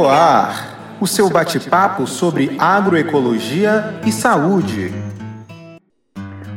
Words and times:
Ecoar, 0.00 0.78
o 0.98 1.06
seu 1.06 1.28
bate-papo 1.28 2.06
sobre 2.06 2.56
agroecologia 2.58 4.00
e 4.06 4.10
saúde. 4.10 4.90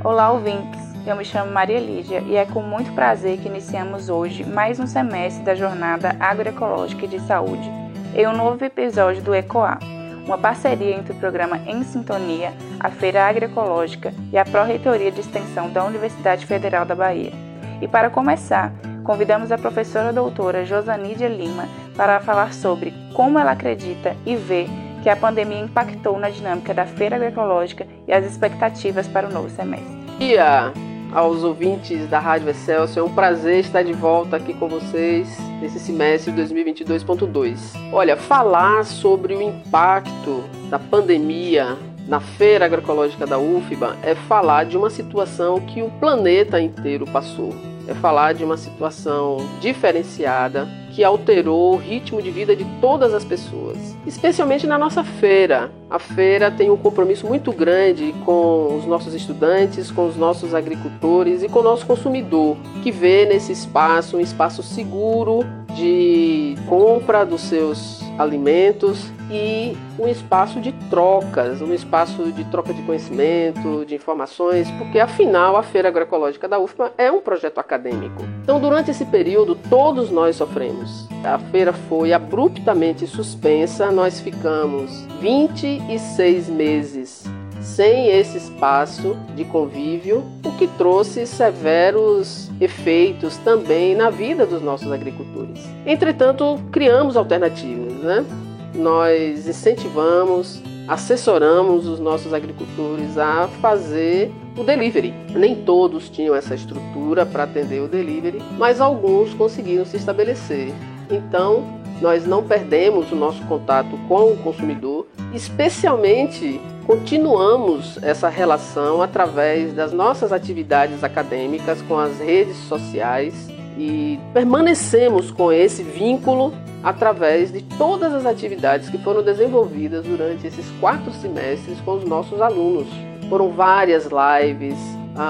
Olá, 0.02 0.32
ouvintes. 0.32 0.80
Eu 1.06 1.18
me 1.18 1.26
chamo 1.26 1.52
Maria 1.52 1.78
Lídia 1.78 2.22
e 2.22 2.38
é 2.38 2.46
com 2.46 2.62
muito 2.62 2.94
prazer 2.94 3.40
que 3.40 3.50
iniciamos 3.50 4.08
hoje 4.08 4.46
mais 4.46 4.80
um 4.80 4.88
semestre 4.88 5.44
da 5.44 5.56
Jornada 5.56 6.16
Agroecológica 6.22 7.04
e 7.04 7.10
de 7.10 7.20
Saúde 7.20 7.70
em 8.16 8.26
um 8.26 8.32
novo 8.32 8.64
episódio 8.64 9.22
do 9.22 9.36
Ecoar, 9.36 9.80
uma 10.26 10.38
parceria 10.38 10.96
entre 10.96 11.12
o 11.12 11.20
programa 11.20 11.60
Em 11.68 11.84
Sintonia, 11.84 12.54
a 12.80 12.90
Feira 12.90 13.28
Agroecológica 13.28 14.14
e 14.32 14.38
a 14.38 14.46
Pró-Reitoria 14.46 15.12
de 15.12 15.20
Extensão 15.20 15.70
da 15.70 15.84
Universidade 15.84 16.46
Federal 16.46 16.86
da 16.86 16.96
Bahia. 16.96 17.34
E 17.82 17.90
para 17.90 18.10
começar, 18.10 18.72
convidamos 19.04 19.52
a 19.52 19.58
professora 19.58 20.14
doutora 20.14 20.64
Josanídia 20.64 21.28
Lima 21.28 21.68
para 21.96 22.20
falar 22.20 22.54
sobre 22.54 22.94
como 23.14 23.38
ela 23.38 23.52
acredita 23.52 24.16
e 24.26 24.36
vê 24.36 24.68
que 25.02 25.10
a 25.10 25.16
pandemia 25.16 25.60
impactou 25.60 26.18
na 26.18 26.30
dinâmica 26.30 26.74
da 26.74 26.86
feira 26.86 27.18
agroecológica 27.18 27.86
e 28.08 28.14
as 28.14 28.26
expectativas 28.26 29.08
para 29.08 29.28
o 29.28 29.32
novo 29.32 29.50
semestre. 29.50 29.94
Dia 30.18 30.72
aos 31.14 31.44
ouvintes 31.44 32.10
da 32.10 32.20
Rádio 32.20 32.50
Excelsior, 32.50 33.06
é 33.06 33.10
um 33.10 33.14
prazer 33.14 33.60
estar 33.60 33.84
de 33.84 33.94
volta 33.94 34.38
aqui 34.38 34.54
com 34.54 34.68
vocês 34.68 35.38
nesse 35.62 35.80
semestre 35.80 36.34
2022.2. 36.34 37.60
Olha, 37.92 38.18
falar 38.18 38.84
sobre 38.84 39.36
o 39.36 39.42
impacto 39.42 40.44
da 40.70 40.80
pandemia 40.80 41.78
na 42.08 42.20
Feira 42.20 42.66
Agroecológica 42.66 43.28
da 43.28 43.38
UFBA 43.38 43.96
é 44.02 44.16
falar 44.16 44.66
de 44.66 44.76
uma 44.76 44.90
situação 44.90 45.60
que 45.60 45.82
o 45.82 45.90
planeta 46.00 46.60
inteiro 46.60 47.06
passou 47.06 47.54
é 47.88 47.94
falar 47.94 48.34
de 48.34 48.44
uma 48.44 48.58
situação 48.58 49.38
diferenciada 49.60 50.68
que 50.92 51.04
alterou 51.04 51.74
o 51.74 51.78
ritmo 51.78 52.22
de 52.22 52.30
vida 52.30 52.56
de 52.56 52.64
todas 52.80 53.14
as 53.14 53.26
pessoas, 53.26 53.78
especialmente 54.06 54.68
na 54.68 54.78
nossa 54.78 55.04
feira. 55.04 55.72
A 55.90 55.98
feira 55.98 56.52
tem 56.52 56.70
um 56.70 56.78
compromisso 56.78 57.26
muito 57.26 57.52
grande 57.52 58.14
com 58.24 58.78
os 58.78 58.86
nossos 58.86 59.14
estudantes, 59.14 59.90
com 59.90 60.08
os 60.08 60.16
nossos 60.16 60.54
agricultores 60.54 61.42
e 61.42 61.50
com 61.50 61.60
o 61.60 61.64
nosso 61.64 61.86
consumidor, 61.86 62.58
que 62.84 62.92
vê 62.92 63.26
nesse 63.26 63.52
espaço 63.52 64.18
um 64.18 64.20
espaço 64.20 64.62
seguro 64.62 65.40
de 65.76 66.56
compra 66.68 67.26
dos 67.26 67.42
seus 67.42 68.02
alimentos 68.20 69.12
e 69.30 69.78
um 70.00 70.08
espaço 70.08 70.60
de 70.60 70.72
trocas, 70.90 71.62
um 71.62 71.74
espaço 71.74 72.32
de 72.32 72.44
troca 72.46 72.74
de 72.74 72.82
conhecimento, 72.82 73.86
de 73.86 73.96
informações, 73.96 74.70
porque 74.72 75.00
afinal 75.00 75.56
a 75.56 75.64
Feira 75.64 75.90
Agroecológica 75.90 76.48
da 76.48 76.60
UFMA 76.60 76.92
é 76.98 77.12
um 77.12 77.22
projeto 77.22 77.60
acadêmico. 77.60 78.24
Então, 78.44 78.60
durante 78.60 78.92
esse 78.92 79.06
período, 79.06 79.56
todos 79.70 80.10
nós 80.12 80.36
sofremos. 80.36 81.08
A 81.24 81.38
feira 81.38 81.74
foi 81.74 82.14
abruptamente 82.14 83.08
suspensa, 83.08 83.92
nós 83.92 84.20
ficamos 84.20 85.06
26 85.22 86.50
meses 86.50 87.24
sem 87.64 88.10
esse 88.10 88.38
espaço 88.38 89.18
de 89.36 89.46
convívio, 89.46 90.24
o 90.44 90.52
que 90.52 90.68
trouxe 90.68 91.26
severos 91.26 92.52
efeitos 92.60 93.38
também 93.38 93.96
na 93.96 94.10
vida 94.10 94.46
dos 94.46 94.62
nossos 94.62 94.92
agricultores. 94.92 95.64
Entretanto, 95.86 96.60
criamos 96.72 97.16
alternativas, 97.16 97.94
né? 97.94 98.26
Nós 98.74 99.48
incentivamos, 99.48 100.62
assessoramos 100.88 101.88
os 101.88 102.00
nossos 102.00 102.34
agricultores 102.34 103.18
a 103.18 103.48
fazer 103.62 104.32
o 104.58 104.64
delivery. 104.64 105.14
Nem 105.30 105.56
todos 105.56 106.10
tinham 106.10 106.36
essa 106.36 106.56
estrutura 106.56 107.26
para 107.26 107.44
atender 107.44 107.82
o 107.82 107.88
delivery, 107.88 108.42
mas 108.58 108.82
alguns 108.82 109.34
conseguiram 109.34 109.86
se 109.86 109.98
estabelecer. 109.98 110.74
Então, 111.10 111.82
nós 112.02 112.26
não 112.26 112.44
perdemos 112.44 113.12
o 113.12 113.16
nosso 113.16 113.42
contato 113.44 113.98
com 114.08 114.34
o 114.34 114.38
consumidor, 114.38 115.08
especialmente 115.34 116.60
continuamos 116.86 117.98
essa 118.04 118.28
relação 118.28 119.02
através 119.02 119.74
das 119.74 119.94
nossas 119.94 120.34
atividades 120.34 121.04
acadêmicas 121.04 121.82
com 121.84 121.98
as 121.98 122.20
redes 122.20 122.58
sociais 122.68 123.48
e 123.78 124.20
permanecemos 124.34 125.32
com 125.32 125.52
esse 125.52 125.84
vínculo 125.84 126.54
através 126.84 127.52
de 127.52 127.62
todas 127.62 128.14
as 128.14 128.26
atividades 128.26 128.90
que 128.90 128.98
foram 128.98 129.24
desenvolvidas 129.24 130.04
durante 130.06 130.46
esses 130.46 130.66
quatro 130.80 131.12
semestres 131.14 131.80
com 131.82 131.94
os 131.94 132.04
nossos 132.04 132.42
alunos. 132.42 132.88
Foram 133.30 133.50
várias 133.52 134.06
lives, 134.06 134.78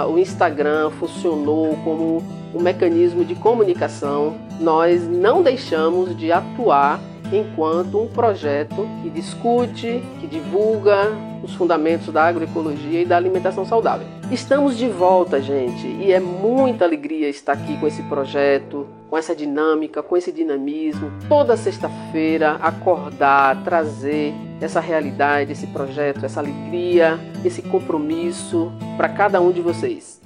o 0.09 0.17
Instagram 0.17 0.89
funcionou 0.91 1.77
como 1.83 2.23
um 2.53 2.61
mecanismo 2.61 3.23
de 3.23 3.35
comunicação. 3.35 4.35
Nós 4.59 5.07
não 5.07 5.41
deixamos 5.43 6.15
de 6.17 6.31
atuar 6.31 6.99
enquanto 7.37 7.99
um 7.99 8.07
projeto 8.07 8.87
que 9.01 9.09
discute, 9.09 10.03
que 10.19 10.27
divulga 10.27 11.11
os 11.43 11.53
fundamentos 11.55 12.13
da 12.13 12.23
agroecologia 12.23 13.01
e 13.01 13.05
da 13.05 13.17
alimentação 13.17 13.65
saudável. 13.65 14.07
Estamos 14.31 14.77
de 14.77 14.87
volta, 14.87 15.41
gente, 15.41 15.85
e 15.85 16.11
é 16.11 16.19
muita 16.19 16.85
alegria 16.85 17.27
estar 17.27 17.53
aqui 17.53 17.77
com 17.77 17.85
esse 17.85 18.01
projeto, 18.03 18.87
com 19.09 19.17
essa 19.17 19.35
dinâmica, 19.35 20.01
com 20.01 20.15
esse 20.15 20.31
dinamismo. 20.31 21.11
Toda 21.27 21.57
sexta-feira 21.57 22.53
acordar, 22.61 23.63
trazer 23.63 24.33
essa 24.61 24.79
realidade, 24.79 25.51
esse 25.51 25.67
projeto, 25.67 26.25
essa 26.25 26.39
alegria, 26.39 27.19
esse 27.43 27.61
compromisso 27.61 28.71
para 28.95 29.09
cada 29.09 29.41
um 29.41 29.51
de 29.51 29.61
vocês. 29.61 30.21